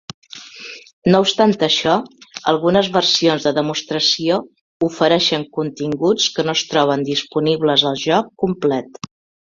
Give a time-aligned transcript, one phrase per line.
[1.15, 1.97] No obstant això,
[2.53, 4.41] algunes versions de demostració
[4.91, 9.05] ofereixen continguts que no es troben disponibles al joc complet.